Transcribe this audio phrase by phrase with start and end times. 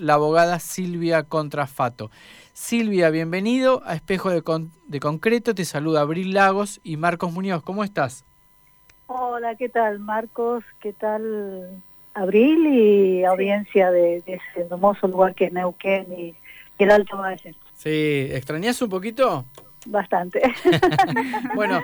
[0.00, 2.12] la abogada Silvia Contrafato.
[2.52, 5.56] Silvia, bienvenido a Espejo de, Concreto.
[5.56, 7.64] Te saluda Abril Lagos y Marcos Muñoz.
[7.64, 8.24] ¿Cómo estás?
[9.08, 10.62] Hola, ¿qué tal Marcos?
[10.78, 11.82] ¿Qué tal
[12.14, 16.36] Abril y audiencia de, ese hermoso lugar que es Neuquén y,
[16.78, 17.56] el Alto Valle?
[17.74, 19.46] Sí, ¿extrañas un poquito?
[19.86, 20.42] Bastante.
[21.56, 21.82] bueno,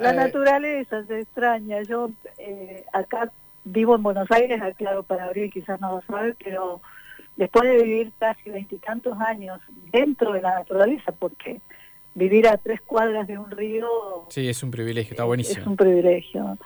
[0.00, 1.80] la naturaleza se extraña.
[1.84, 3.32] Yo eh, acá
[3.64, 6.82] vivo en Buenos Aires, claro, para Abril quizás no lo sabe, pero
[7.36, 9.60] después de vivir casi veintitantos años
[9.92, 11.60] dentro de la naturaleza, porque
[12.14, 13.88] vivir a tres cuadras de un río...
[14.28, 15.60] Sí, es un privilegio, está buenísimo.
[15.60, 16.58] Es un privilegio.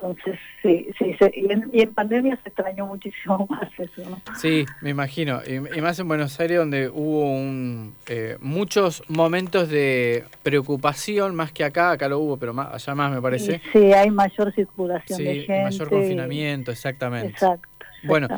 [0.00, 4.20] Entonces, sí, sí, y, en, pandemia se extrañó muchísimo más eso, ¿no?
[4.36, 5.40] Sí, me imagino.
[5.44, 11.64] Y, más en Buenos Aires, donde hubo un, eh, muchos momentos de preocupación, más que
[11.64, 13.60] acá, acá lo hubo, pero más, allá más me parece.
[13.72, 15.62] Sí, hay mayor circulación de gente.
[15.64, 17.30] mayor confinamiento, exactamente.
[17.30, 17.68] Exacto.
[18.04, 18.28] Bueno,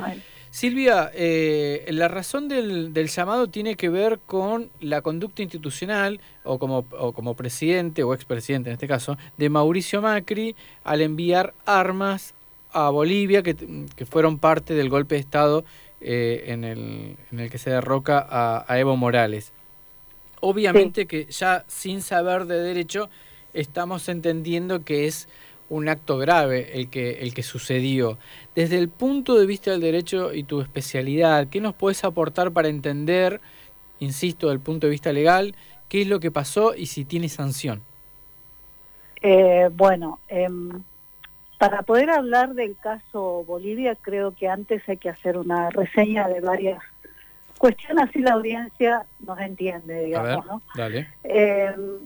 [0.51, 6.85] Silvia, eh, la razón del, llamado tiene que ver con la conducta institucional, o como,
[7.15, 12.35] como presidente, o expresidente en este caso, de Mauricio Macri al enviar armas
[12.73, 13.55] a Bolivia, que,
[14.07, 15.65] fueron parte del golpe de Estado
[16.01, 19.53] eh, en, el, en, el, que se derroca a, Evo Morales.
[20.41, 23.09] Obviamente que ya sin saber de derecho
[23.53, 25.29] estamos entendiendo que es
[25.71, 28.19] un acto grave el que, el que sucedió.
[28.55, 32.69] Desde el punto de vista del derecho y tu especialidad, ¿qué nos puedes aportar para
[32.69, 33.41] entender,
[34.01, 35.55] insisto, desde el punto de vista legal,
[35.89, 37.83] qué es lo que pasó y si tiene sanción?
[39.23, 40.83] Eh, bueno, em,
[41.59, 46.41] para poder hablar del caso Bolivia, creo que antes hay que hacer una reseña de
[46.41, 46.83] varias
[47.59, 50.47] cuestiones, así la audiencia nos entiende, digamos.
[50.47, 50.63] ¿no?
[50.75, 51.07] Dale.
[51.23, 51.99] Em,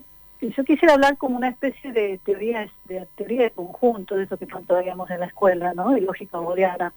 [0.51, 4.47] yo quisiera hablar como una especie de teoría de teoría de conjunto, de eso que
[4.47, 5.97] tanto veíamos en la escuela, ¿no?
[5.97, 6.93] Y lógica booleana.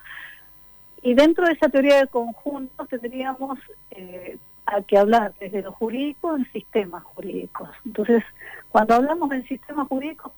[1.01, 3.59] Y dentro de esa teoría de conjunto tendríamos
[3.91, 7.69] eh, a que hablar desde lo jurídico en sistemas jurídicos.
[7.85, 8.23] Entonces,
[8.69, 10.33] cuando hablamos en sistemas jurídicos,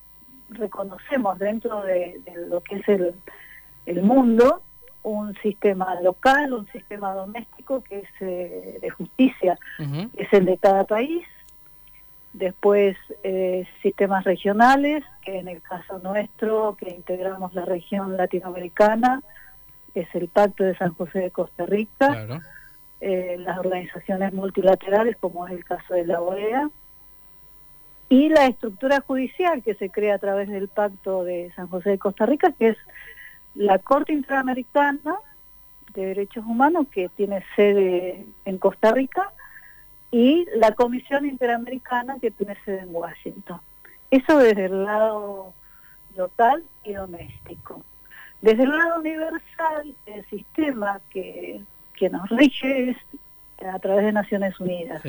[0.49, 3.15] reconocemos dentro de, lo que es el,
[3.85, 4.61] el, mundo
[5.03, 9.57] un sistema local, un sistema doméstico que es eh, de justicia,
[10.17, 11.25] es el de cada país,
[12.39, 19.21] después eh, sistemas regionales, que en el caso nuestro, que integramos la región latinoamericana,
[19.93, 22.41] es el Pacto de San José de Costa Rica,
[23.01, 26.69] eh, las organizaciones multilaterales, como es el caso de la OEA,
[28.07, 31.99] y la estructura judicial que se crea a través del Pacto de San José de
[31.99, 32.77] Costa Rica, que es
[33.53, 35.15] la Corte Interamericana
[35.93, 39.33] de Derechos Humanos, que tiene sede en Costa Rica,
[40.11, 43.59] y la Comisión Interamericana que tiene sede en Washington.
[44.09, 45.53] Eso desde el lado
[46.15, 47.83] local y doméstico.
[48.41, 51.61] Desde el lado universal, el sistema que,
[51.93, 52.97] que nos rige es
[53.67, 55.01] a través de Naciones Unidas.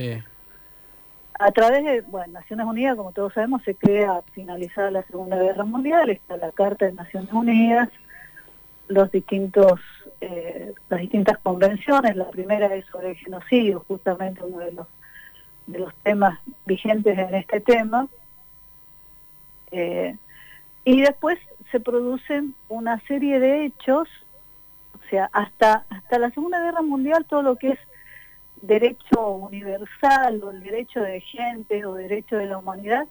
[1.38, 5.64] A través de, bueno, Naciones Unidas, como todos sabemos, se crea finalizada la Segunda Guerra
[5.64, 7.88] Mundial, está la Carta de Naciones Unidas,
[8.90, 9.80] los distintos
[10.20, 12.14] eh, las distintas convenciones.
[12.16, 14.86] La primera es sobre el genocidio, justamente uno de los,
[15.66, 18.06] de los temas vigentes en este tema.
[19.70, 20.16] Eh,
[20.84, 21.38] y después
[21.70, 24.08] se producen una serie de hechos,
[24.94, 27.78] o sea, hasta, hasta la Segunda Guerra Mundial todo lo que es
[28.60, 33.06] derecho universal o el derecho de gente o derecho de la humanidad,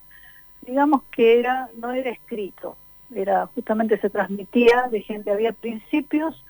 [0.62, 2.78] digamos que era no era escrito,
[3.14, 6.44] era justamente se transmitía de gente, había principios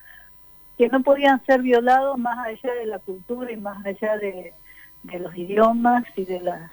[0.77, 4.53] que no podían ser violados más allá de la cultura y más allá de,
[5.03, 6.71] los idiomas y de las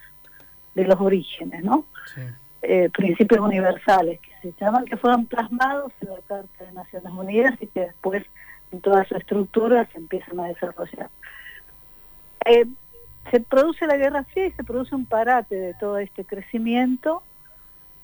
[0.75, 1.87] de los orígenes, ¿no?
[2.63, 7.55] Eh, principios universales que se llaman, que fueron plasmados en la Carta de Naciones Unidas
[7.61, 8.25] y que después
[8.73, 11.09] en toda su estructura se empiezan a desarrollar.
[12.45, 12.67] Eh,
[13.31, 17.23] se produce la Guerra Fría y se produce un parate de todo este crecimiento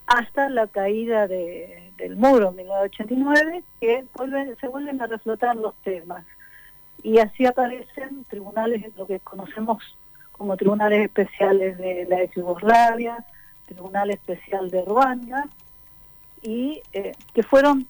[0.06, 4.04] hasta la caída del muro en 1989, que
[4.60, 6.24] se vuelven a reflotar los temas.
[7.02, 9.82] Y así aparecen tribunales, lo que conocemos
[10.32, 13.24] como tribunales especiales de la ex Yugoslavia,
[13.66, 15.48] Tribunal Especial de Ruanda,
[16.42, 17.86] y eh, que fueron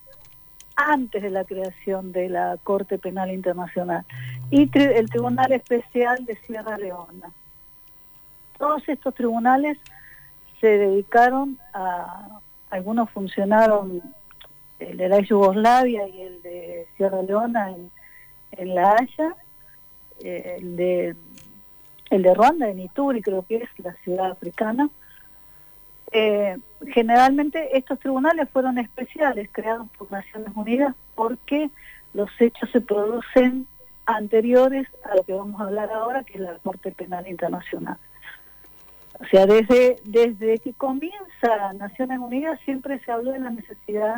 [0.77, 4.05] antes de la creación de la Corte Penal Internacional,
[4.51, 7.31] y el Tribunal Especial de Sierra Leona.
[8.59, 9.79] Todos estos tribunales
[10.63, 12.39] se dedicaron a,
[12.71, 14.01] algunos funcionaron,
[14.79, 17.75] el de la Yugoslavia y el de Sierra Leona
[18.53, 19.35] en, La Haya,
[20.21, 21.17] el de
[22.11, 24.89] el de Ruanda, en Ituri creo que es la ciudad africana.
[26.13, 31.71] Eh, generalmente estos tribunales fueron especiales creados por Naciones Unidas porque
[32.13, 33.67] los hechos se producen
[34.05, 37.97] anteriores a lo que vamos a hablar ahora, que es la Corte Penal Internacional.
[39.21, 44.17] O sea, desde, desde que comienza Naciones Unidas siempre se habló de la necesidad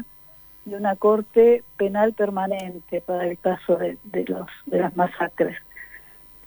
[0.64, 5.56] de una corte penal permanente para el caso de, los, de las masacres.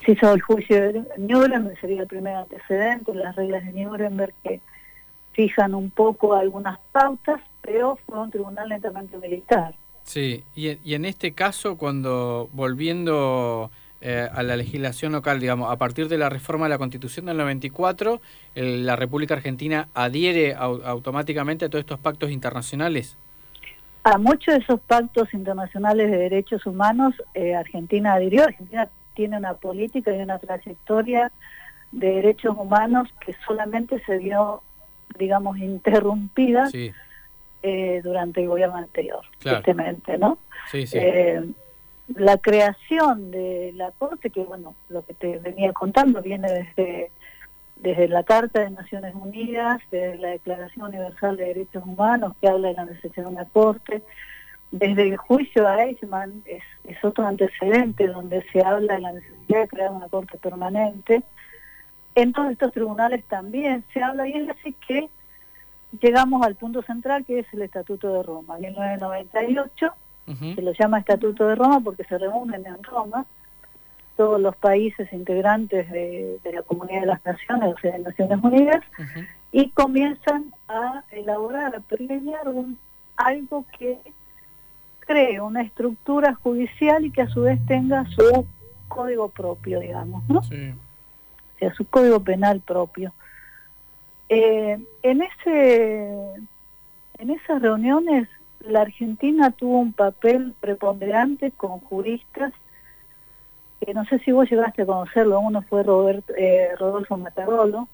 [0.04, 4.62] Se hizo el juicio de Nuremberg, sería el primer antecedente, las reglas de Nuremberg que
[5.34, 9.76] fijan un poco algunas pautas, pero fue un tribunal netamente militar.
[10.04, 15.78] Sí, y, y en este caso, cuando volviendo eh, a la legislación local, digamos, a
[15.78, 18.22] partir de la reforma de la Constitución del 94,
[18.54, 23.18] la República Argentina adhiere automáticamente a todos estos pactos internacionales.
[24.04, 28.44] A muchos de esos pactos internacionales de derechos humanos, eh, Argentina adhirió.
[28.44, 31.32] Argentina tiene una política y una trayectoria
[31.92, 34.62] de derechos humanos que solamente se vio,
[35.18, 36.70] digamos, interrumpida
[37.64, 40.38] eh, durante el gobierno anterior, tristemente, ¿no?
[40.70, 41.00] Sí, sí
[42.16, 47.12] la creación de la Corte, que bueno, lo que te venía contando viene desde,
[47.76, 52.70] desde la Carta de Naciones Unidas, desde la Declaración Universal de Derechos Humanos, que habla
[52.70, 54.04] de la necesidad de una Corte,
[54.72, 59.62] desde el juicio a Eichmann, es, es otro antecedente donde se habla de la necesidad
[59.62, 61.24] de crear una Corte permanente.
[62.16, 65.10] En todos estos tribunales también se habla, y es así que
[66.02, 69.94] llegamos al punto central, que es el Estatuto de Roma, 1998,
[70.28, 73.26] se lo llama Estatuto de Roma porque se reúnen en Roma
[74.18, 78.84] todos los países integrantes de, la Comunidad de las Naciones, o sea, de Naciones Unidas,
[79.52, 82.48] y comienzan a elaborar, a planear
[83.16, 84.00] algo que
[85.02, 88.46] cree una estructura judicial y que a su vez tenga su
[88.88, 90.42] código propio, digamos, ¿no?
[90.44, 90.72] Sí.
[91.56, 93.14] O sea, su código penal propio.
[94.30, 96.12] Eh, en ese
[97.20, 98.28] en esas reuniones
[98.62, 102.54] la Argentina tuvo un papel preponderante con juristas
[103.80, 107.88] que no sé si vos llegaste a conocerlo, uno fue Roberto, eh, Rodolfo Matarolo,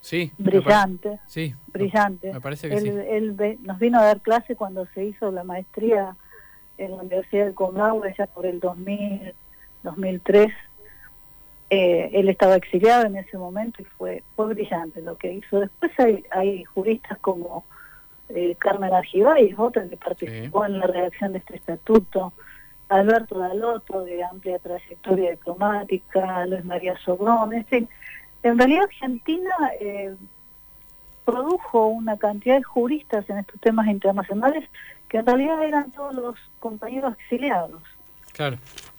[0.00, 2.32] sí, brillante, sí, brillante.
[2.32, 3.58] Me parece que él, sí.
[3.62, 6.16] nos vino a dar clase cuando se hizo la maestría
[6.78, 9.32] en la Universidad de Comahue ya por el 2000,
[9.84, 10.52] 2003.
[11.68, 15.60] Eh, él estaba exiliado en ese momento y fue fue brillante lo que hizo.
[15.60, 17.64] Después hay, hay juristas como
[18.28, 22.32] eh, Carmen Argibay, otra que participó en la redacción de este estatuto,
[22.88, 27.88] Alberto Dalotto, de amplia trayectoria diplomática, Luis María Sobrón, en
[28.42, 30.14] En realidad Argentina eh,
[31.24, 34.68] produjo una cantidad de juristas en estos temas internacionales
[35.08, 37.82] que en realidad eran todos los compañeros exiliados.
[38.32, 38.58] Claro.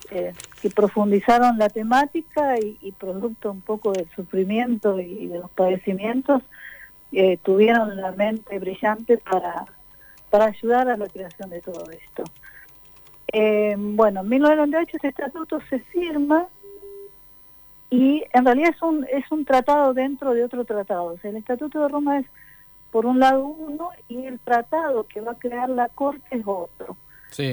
[0.09, 5.51] Eh, que profundizaron la temática y, y, producto un poco del sufrimiento y de los
[5.51, 6.41] padecimientos,
[7.11, 9.65] eh, tuvieron la mente brillante para,
[10.29, 12.23] para ayudar a la creación de todo esto.
[13.31, 16.47] Eh, bueno, en 1998 este estatuto se firma
[17.89, 21.15] y en realidad es un, es un tratado dentro de otro tratado.
[21.23, 22.25] el estatuto de Roma es
[22.91, 26.97] por un lado uno y el tratado que va a crear la Corte es otro.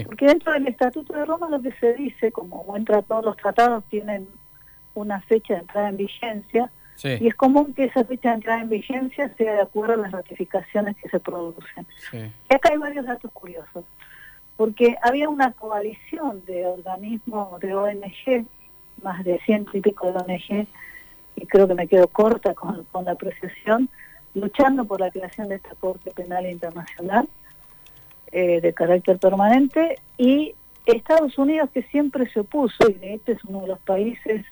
[0.06, 3.84] Porque dentro del estatuto de Roma lo que se dice, como buen tratado, los tratados
[3.86, 4.28] tienen
[4.94, 6.70] una fecha de entrada en vigencia,
[7.02, 10.12] y es común que esa fecha de entrada en vigencia sea de acuerdo a las
[10.12, 11.86] ratificaciones que se producen.
[12.12, 13.84] Y acá hay varios datos curiosos,
[14.56, 18.46] porque había una coalición de organismos de ONG,
[19.02, 20.66] más de ciento y pico de ONG,
[21.36, 23.88] y creo que me quedo corta con, con la apreciación,
[24.34, 27.28] luchando por la creación de esta Corte Penal Internacional
[28.32, 30.54] eh, de carácter permanente, y
[30.86, 34.44] Estados Unidos que siempre se opuso, y de hecho es uno de los países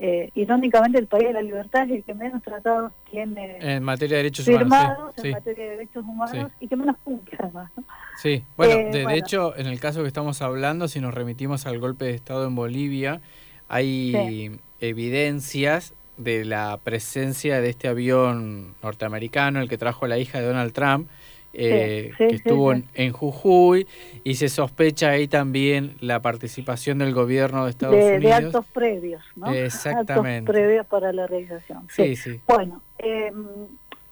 [0.00, 4.16] eh, irónicamente el país de la libertad es el que menos tratados tiene en materia
[4.16, 7.70] de derechos firmados humanos, en materia de derechos humanos y que menos cumple además.
[8.16, 11.78] Sí, bueno, eh, de, hecho, en el caso que estamos hablando, si nos remitimos al
[11.78, 13.20] golpe de Estado en Bolivia,
[13.68, 20.40] hay evidencias de la presencia de este avión norteamericano, el que trajo a la hija
[20.40, 21.08] de Donald Trump,
[21.58, 23.86] eh, que estuvo en, Jujuy
[24.24, 28.22] y se sospecha ahí también la participación del gobierno de Estados Unidos.
[28.22, 29.52] De actos previos, ¿no?
[29.52, 30.50] Exactamente.
[30.50, 31.86] Actos previos para la realización.
[31.88, 32.40] Sí, sí.
[32.46, 33.32] Bueno, eh,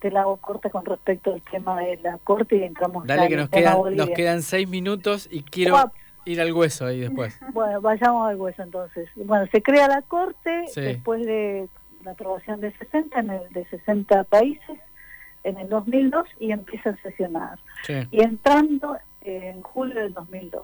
[0.01, 3.37] te la hago corta con respecto al tema de la corte y entramos Dale que
[3.37, 5.93] nos quedan, nos quedan seis minutos y quiero
[6.25, 7.39] ir al hueso ahí después.
[7.53, 9.09] Bueno, vayamos al hueso entonces.
[9.17, 11.69] Bueno, se crea la corte después de
[12.05, 14.79] la aprobación de 60, en el, de 60 países
[15.45, 17.59] en el 2002 y empieza a sesionar.
[18.11, 20.63] Y entrando en julio del 2002.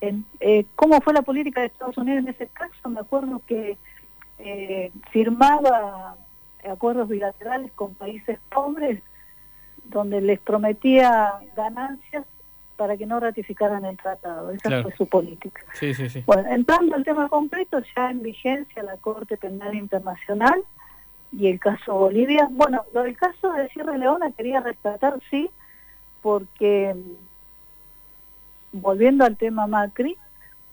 [0.00, 2.88] En, eh, ¿Cómo fue la política de Estados Unidos en ese caso?
[2.88, 3.78] Me acuerdo que
[4.38, 6.16] eh, firmaba
[6.68, 9.02] acuerdos bilaterales con países pobres
[9.84, 12.24] donde les prometía ganancias
[12.76, 14.50] para que no ratificaran el tratado.
[14.50, 15.62] Esa fue su política.
[15.74, 16.22] Sí, sí, sí.
[16.26, 20.62] Bueno, entrando al tema completo, ya en vigencia la Corte Penal Internacional
[21.36, 22.48] y el caso Bolivia.
[22.50, 25.50] Bueno, lo del caso de Sierra Leona quería rescatar, sí,
[26.22, 30.16] porque mm, volviendo al tema Macri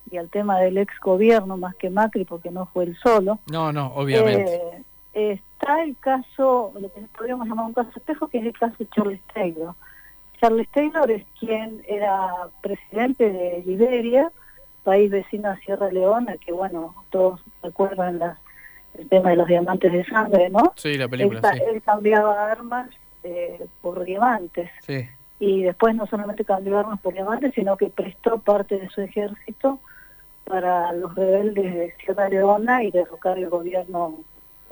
[0.09, 3.39] y al tema del ex gobierno más que Macri, porque no fue el solo.
[3.51, 4.61] No, no, obviamente.
[5.13, 8.75] Eh, está el caso, lo que podríamos llamar un caso espejo, que es el caso
[8.79, 9.75] de Charles Taylor
[10.43, 12.29] Charles Taylor es quien era
[12.61, 14.29] presidente de Liberia,
[14.83, 18.19] país vecino a Sierra Leona, que bueno, todos recuerdan
[18.97, 20.73] el tema de los diamantes de sangre, ¿no?
[20.75, 22.89] Sí, la película, él, cambiaba armas
[23.23, 24.69] eh, por diamantes.
[24.81, 25.07] Sí.
[25.39, 29.79] Y después no solamente cambió armas por diamantes, sino que prestó parte de su ejército
[30.43, 34.19] para los rebeldes de Sierra Leona y derrocar el gobierno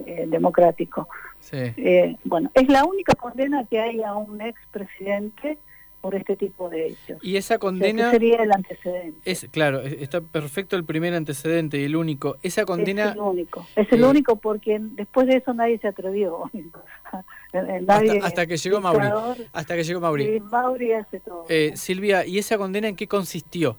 [0.06, 1.08] eh, democrático.
[1.52, 5.58] Eh, bueno, es la única condena que hay a un expresidente
[6.02, 7.24] por este tipo de hechos.
[7.24, 8.12] Y esa condena...
[8.12, 9.20] sería el antecedente.
[9.24, 12.38] Es, claro, está perfecto el primer antecedente y el único.
[12.42, 13.10] Esa condena...
[13.10, 16.50] Es el único, es el eh, único porque después de eso nadie se atrevió.
[18.24, 19.08] hasta, que llegó Mauri.
[19.54, 20.40] Hasta que llegó Mauri.
[20.40, 21.46] Mauri hace todo.
[21.76, 23.78] Silvia, ¿y esa condena en qué consistió?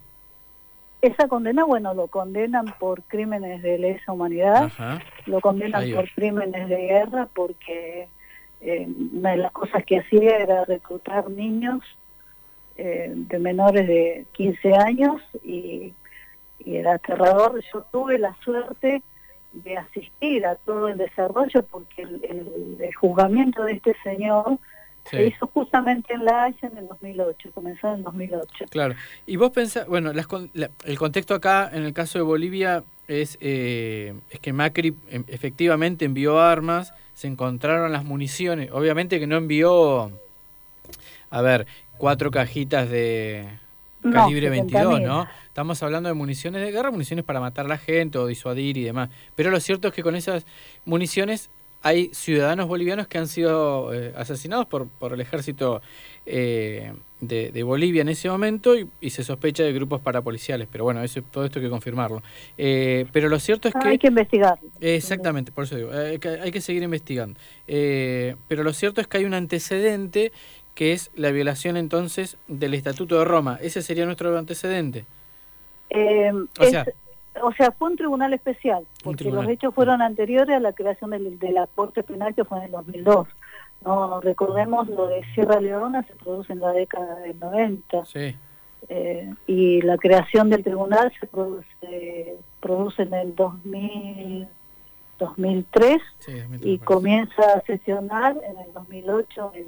[1.03, 4.71] Esa condena, bueno, lo condenan por crímenes de lesa humanidad,
[5.25, 8.07] lo condenan por crímenes de guerra porque
[8.61, 11.81] eh, una de las cosas que hacía era reclutar niños
[12.77, 15.93] eh, de menores de 15 años y,
[16.65, 17.61] era aterrador.
[17.73, 19.01] Yo tuve la suerte
[19.51, 24.57] de asistir a todo el desarrollo porque el juzgamiento de este señor
[25.09, 28.65] se hizo justamente en La Haya en el 2008, comenzó en el 2008.
[28.69, 28.95] Claro.
[29.25, 34.39] Y vos pensás, bueno, el contexto acá en el caso de Bolivia es, eh, es
[34.39, 40.11] que Macri em, efectivamente envió armas, se encontraron las municiones, obviamente que no envió,
[41.29, 43.45] a ver, cuatro cajitas de
[44.11, 45.27] calibre 22, ¿no?
[45.47, 48.83] Estamos hablando de municiones de guerra, municiones para matar a la gente o disuadir y
[48.83, 49.09] demás.
[49.35, 50.45] Pero lo cierto es que con esas
[50.85, 51.49] municiones
[51.83, 55.81] hay ciudadanos bolivianos que han sido eh, asesinados por, por el ejército
[56.25, 61.21] eh, de, Bolivia en ese momento y, se sospecha de grupos parapoliciales, pero bueno, eso,
[61.21, 62.23] todo esto hay que confirmarlo.
[62.57, 63.87] Eh, pero lo cierto es ah, que...
[63.89, 64.57] Hay que investigar.
[64.79, 67.37] exactamente, por eso digo, hay que, hay que seguir investigando.
[67.67, 70.31] pero lo cierto es que hay un antecedente
[70.75, 73.59] que es la violación entonces del Estatuto de Roma.
[73.61, 75.05] Ese sería nuestro antecedente.
[76.59, 76.85] o sea,
[77.41, 81.51] o sea, fue un tribunal especial, porque los hechos fueron anteriores a la creación de,
[81.51, 83.27] la Corte Penal que fue en el 2002.
[83.83, 88.05] No recordemos lo de Sierra Leona se produce en la década del 90.
[88.05, 88.35] Sí.
[88.89, 94.47] Eh, y la creación del tribunal se produce, produce en el 2000,
[95.19, 96.01] 2003
[96.61, 99.67] y comienza a sesionar en el 2008 en,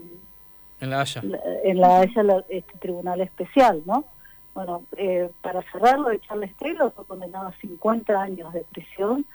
[0.80, 1.22] en La Haya.
[1.64, 4.06] En La Haya este tribunal especial, ¿no?
[4.54, 9.26] Bueno, eh, para cerrarlo Charles Taylor fue condenado a 50 años de prisión,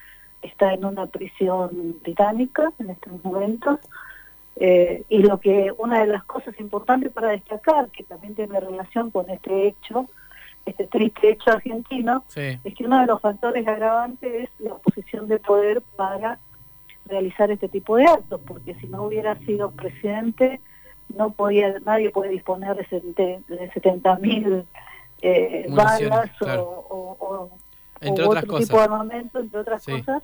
[0.40, 3.80] está en una prisión británica en estos momentos,
[4.56, 9.10] eh, y lo que una de las cosas importantes para destacar, que también tiene relación
[9.10, 10.06] con este hecho,
[10.64, 15.38] este triste hecho argentino, es que uno de los factores agravantes es la oposición de
[15.38, 16.38] poder para
[17.06, 20.60] realizar este tipo de actos, porque si no hubiera sido presidente,
[21.16, 24.66] no podía nadie puede disponer de, de 70 mil
[25.22, 27.50] eh, balas o,
[28.00, 30.22] otro tipo de armamento, entre otras cosas,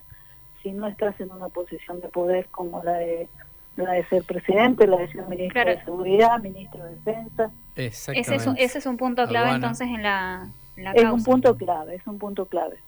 [0.62, 3.28] si no estás en una posición de poder como la de
[3.76, 7.50] la de ser presidente, la de ser ministro de Seguridad, ministro de Defensa.
[7.74, 10.48] Ese es, un, ese es un punto clave entonces en la,
[10.94, 12.78] Es un punto clave, es un punto clave.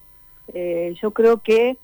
[0.55, 1.76] Eh, yo creo que,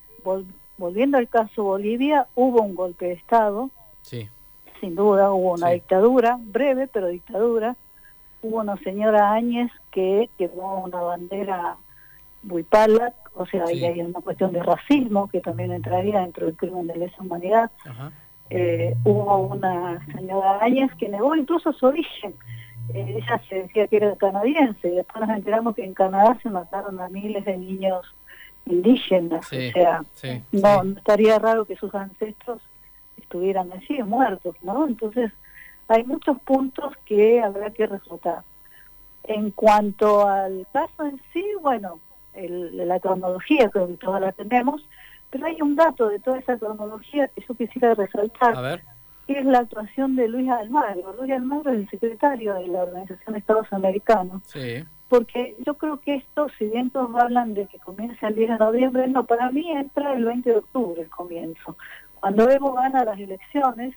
[0.78, 3.70] volviendo al caso Bolivia, hubo un golpe de Estado.
[4.00, 4.30] Sí.
[4.80, 7.76] Sin duda, hubo una dictadura, breve, pero dictadura,
[8.42, 11.76] hubo una señora Áñez que quemó una bandera
[12.42, 16.86] buipala, o sea, ahí hay una cuestión de racismo que también entraría dentro del crimen
[16.86, 17.70] de lesa humanidad.
[18.50, 22.34] Eh, hubo una señora Áñez que negó incluso su origen.
[22.92, 26.50] Eh, ella se decía que era canadiense y después nos enteramos que en Canadá se
[26.50, 28.14] mataron a miles de niños
[28.66, 29.46] indígenas.
[29.46, 30.02] o sea,
[30.52, 32.60] no, no estaría raro que sus ancestros
[33.34, 34.86] estuvieran así, muertos, ¿no?
[34.86, 35.32] Entonces,
[35.88, 38.42] hay muchos puntos que habrá que resaltar.
[39.24, 41.98] En cuanto al caso en sí, bueno,
[42.34, 44.86] la cronología creo que todas la tenemos,
[45.30, 48.82] pero hay un dato de toda esa cronología que yo quisiera resaltar,
[49.26, 51.14] que es la actuación de Luis Almagro.
[51.18, 54.42] Luis Almagro es el secretario de la Organización de Estados Americanos.
[55.08, 58.58] Porque yo creo que esto, si bien todos hablan de que comienza el 10 de
[58.58, 61.76] noviembre, no, para mí entra el 20 de octubre el comienzo.
[62.24, 63.94] Cuando Evo gana las elecciones,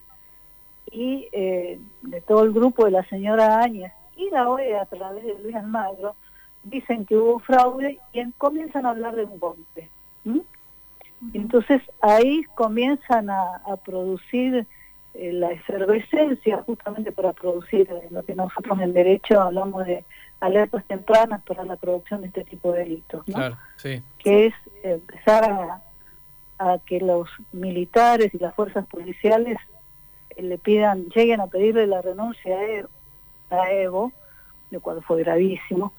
[0.91, 5.23] y eh, de todo el grupo de la señora Áñez y la OEA a través
[5.23, 6.17] de Luis Almagro
[6.63, 9.89] dicen que hubo fraude y comienzan a hablar de un golpe.
[11.33, 14.67] Entonces ahí comienzan a, producir
[15.13, 20.03] eh, la efervescencia justamente para producir eh, lo que nosotros en derecho hablamos de
[20.41, 24.03] alertas tempranas para la producción de este tipo de delitos, Claro, sí.
[24.19, 24.53] Que es
[24.83, 25.81] empezar a,
[26.59, 29.57] a que los militares y las fuerzas policiales
[30.31, 32.57] eh, le pidan, lleguen a pedirle la renuncia
[33.49, 34.11] a Evo,
[34.71, 35.93] lo cual fue gravísimo,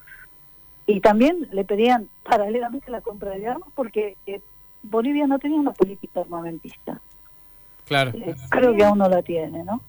[0.87, 4.41] y también le pedían paralelamente la compra de armas porque eh,
[4.83, 7.00] Bolivia no tenía una política armamentista.
[7.87, 8.12] Claro.
[8.15, 9.81] Eh, creo que aún no la tiene, ¿no?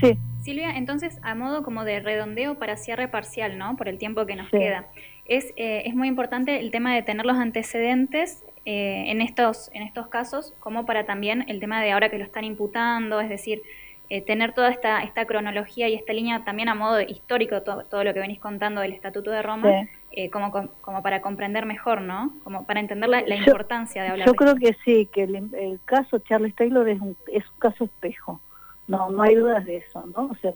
[0.00, 0.18] Sí.
[0.42, 3.76] Silvia, entonces, a modo como de redondeo para cierre parcial, ¿no?
[3.76, 4.86] Por el tiempo que nos queda.
[5.26, 10.08] Es, es muy importante el tema de tener los antecedentes eh, en, estos, en estos
[10.08, 13.62] casos, como para también el tema de ahora que lo están imputando, es decir,
[14.10, 18.12] eh, tener toda esta, esta cronología y esta línea también a modo histórico, todo, lo
[18.12, 22.34] que venís contando del Estatuto de Roma, eh, como, como para comprender mejor, ¿no?
[22.44, 24.26] Como para entender la, importancia de hablar.
[24.26, 28.38] Yo creo que sí, que el, caso Charles Taylor es un, es un caso espejo,
[28.86, 30.26] no no hay dudas de eso, ¿no?
[30.26, 30.52] O sea,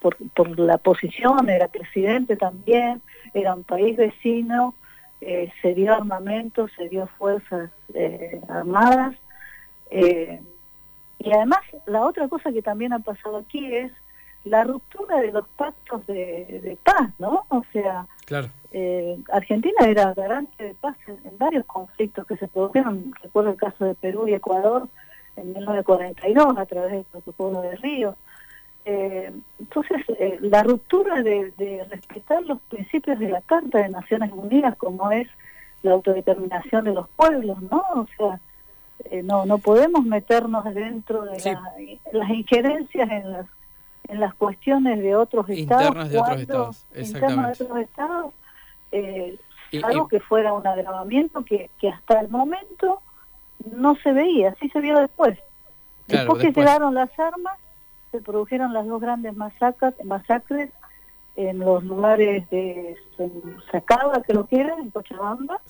[0.00, 3.02] por, por la posición, era presidente también,
[3.34, 4.74] era un país vecino,
[5.20, 9.16] eh, se dio armamento, se dio fuerzas eh, armadas.
[9.90, 10.40] Eh,
[11.18, 13.92] y además, la otra cosa que también ha pasado aquí es
[14.44, 17.44] la ruptura de los pactos de, paz, ¿no?
[17.48, 18.48] O sea, claro.
[19.32, 23.12] Argentina era garante de paz en, varios conflictos que se produjeron.
[23.22, 24.88] Recuerdo el caso de Perú y Ecuador
[25.36, 28.16] en 1942 a través del protocolo de Río.
[28.90, 31.52] Eh, entonces, eh, la ruptura de,
[31.90, 35.28] respetar los principios de la Carta de Naciones Unidas, como es
[35.82, 37.84] la autodeterminación de los pueblos, ¿no?
[37.94, 38.40] O sea,
[39.10, 41.58] eh, no no podemos meternos dentro de
[42.12, 43.46] las injerencias en las
[44.08, 48.32] en las cuestiones de otros estados, de otros estados, de otros estados,
[49.82, 53.02] algo que fuera un agravamiento que, que hasta el momento
[53.70, 55.38] no se veía, sí se vio después.
[56.06, 57.58] después que llegaron las armas,
[58.10, 60.70] se produjeron las dos grandes masacres, masacres
[61.38, 62.96] en los lugares de
[63.70, 65.60] Sacaba, que lo quieren, en Cochabamba,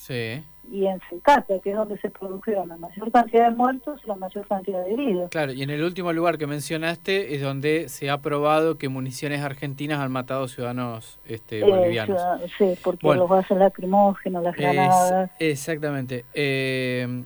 [0.70, 4.16] y en Sencata, que es donde se produjeron la mayor cantidad de muertos y la
[4.16, 5.30] mayor cantidad de heridos.
[5.30, 9.42] Claro, y en el último lugar que mencionaste es donde se ha probado que municiones
[9.42, 12.18] argentinas han matado ciudadanos este, eh, bolivianos.
[12.56, 15.30] sí, porque los gases lacrimógenos, las granadas...
[15.38, 16.24] exactamente.
[16.32, 17.24] Eh,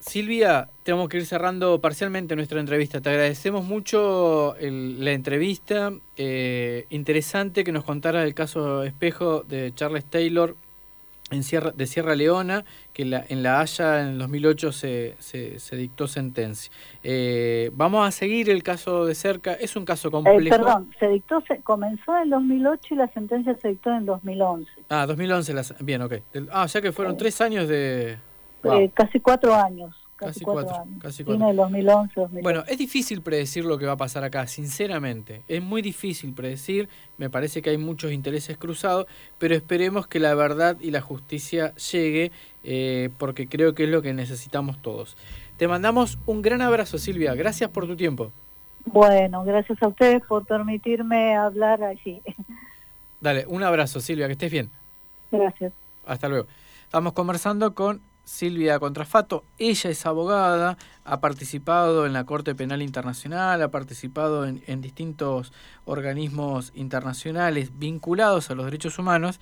[0.00, 3.02] Silvia, tenemos que ir cerrando parcialmente nuestra entrevista.
[3.02, 5.92] Te agradecemos mucho la entrevista.
[6.16, 10.56] Eh, interesante que nos contara el caso espejo de Charles Taylor
[11.30, 16.72] en Sierra, de Sierra Leona, que en la Haya en 2008 se, se, dictó sentencia.
[17.02, 19.52] Eh, vamos a seguir el caso de cerca.
[19.52, 20.56] Es un caso eh, complejo.
[20.56, 24.70] perdón, se dictó, se, comenzó en 2008 y la sentencia se dictó en 2011.
[24.88, 25.74] Ah, 2011.
[25.80, 26.14] bien, ok.
[26.50, 28.16] Ah, ya que fueron tres años de
[28.64, 29.94] eh, casi cuatro años.
[30.20, 30.98] Casi, cuatro, años.
[31.00, 31.46] Casi cuatro.
[31.54, 32.42] 2011, 2011.
[32.42, 35.42] Bueno, es difícil predecir lo que va a pasar acá, sinceramente.
[35.48, 36.90] Es muy difícil predecir.
[37.16, 39.06] Me parece que hay muchos intereses cruzados,
[39.38, 42.32] pero esperemos que la verdad y la justicia llegue,
[42.64, 45.16] eh, porque creo que es lo que necesitamos todos.
[45.56, 47.34] Te mandamos un gran abrazo, Silvia.
[47.34, 48.30] Gracias por tu tiempo.
[48.84, 52.20] Bueno, gracias a ustedes por permitirme hablar allí.
[53.20, 54.70] Dale, un abrazo, Silvia, que estés bien.
[55.32, 55.72] Gracias.
[56.06, 56.46] Hasta luego.
[56.84, 59.44] Estamos conversando con Silvia Contrafato.
[59.58, 65.52] Ella es abogada, ha participado en la Corte Penal Internacional, ha participado en, distintos
[65.84, 69.40] organismos internacionales vinculados a los derechos humanos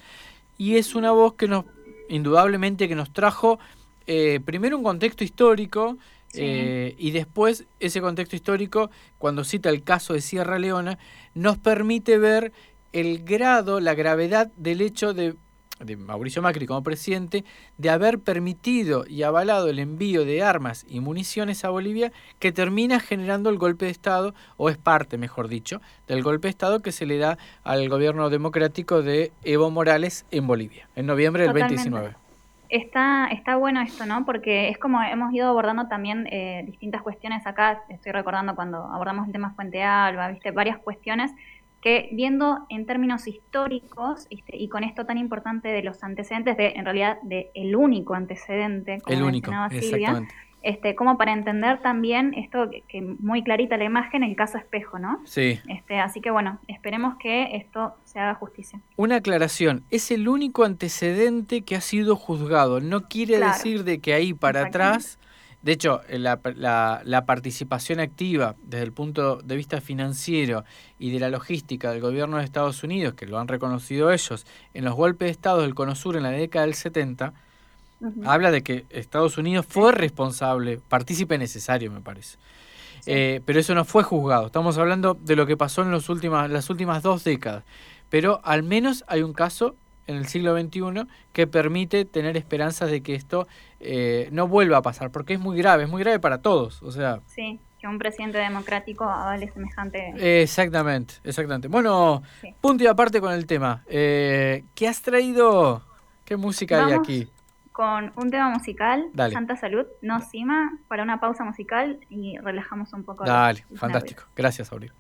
[0.57, 1.65] y es una voz que nos,
[2.09, 3.59] indudablemente, que nos trajo
[4.07, 5.99] eh, primero un contexto histórico
[6.35, 10.99] eh, y después ese contexto histórico, cuando cita el caso de Sierra Leona,
[11.35, 12.53] nos permite ver
[12.93, 15.37] el grado, la gravedad del hecho de
[15.79, 17.45] de Mauricio Macri como presidente
[17.77, 23.01] de haber permitido y avalado el envío de armas y municiones a Bolivia que termina
[23.01, 26.93] generando el golpe de Estado, o es parte, mejor dicho, del golpe de Estado que
[26.93, 32.15] se le da al gobierno democrático de Evo Morales en Bolivia, en noviembre del 2019.
[32.69, 34.27] Está, está bueno esto, ¿no?
[34.27, 39.27] Porque es como hemos ido abordando también eh, distintas cuestiones acá, estoy recordando cuando abordamos
[39.27, 41.33] el tema Fuente Alba, viste, varias cuestiones
[41.81, 46.73] que viendo en términos históricos este, y con esto tan importante de los antecedentes, de
[46.77, 50.27] en realidad de el único antecedente, como el único, Silvia,
[50.63, 55.21] este, como para entender también esto que, muy clarita la imagen, el caso espejo, ¿no?
[55.25, 55.61] Sí.
[55.69, 58.81] Este, así que bueno, esperemos que esto se haga justicia.
[58.97, 64.15] Una aclaración, es el único antecedente que ha sido juzgado, no quiere decir de que
[64.15, 65.19] ahí para atrás
[65.63, 70.65] De hecho, la, la, la, participación activa desde el punto de vista financiero
[71.01, 74.85] y de la logística del gobierno de Estados Unidos, que lo han reconocido ellos, en
[74.85, 77.33] los golpes de Estado del Cono Sur en la década del 70,
[78.25, 82.39] habla de que Estados Unidos fue responsable, partícipe necesario, me parece.
[83.07, 84.47] Eh, pero eso no fue juzgado.
[84.47, 87.65] Estamos hablando de lo que pasó en los últimas, las últimas dos décadas.
[88.11, 89.75] Pero al menos hay un caso
[90.09, 93.47] en el siglo XXI que permite tener esperanzas de que esto
[93.79, 96.83] eh, no vuelva a pasar, porque es muy grave, es muy grave para todos.
[96.83, 100.43] O sea, sí, que un presidente democrático avale semejante.
[100.43, 101.69] exactamente, exactamente.
[101.69, 102.23] Bueno,
[102.61, 103.85] punto y aparte con el tema.
[103.87, 105.83] Eh, ¿Qué has traído?
[106.25, 107.29] ¿Qué música hay aquí?
[107.79, 113.05] con un tema musical, Santa Salud, no Cima, para una pausa musical y relajamos un
[113.05, 113.25] poco.
[113.25, 114.25] Dale, fantástico.
[114.35, 114.93] Gracias, Aurelio.